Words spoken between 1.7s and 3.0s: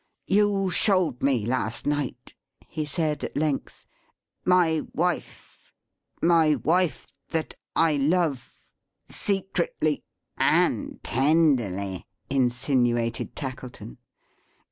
night," he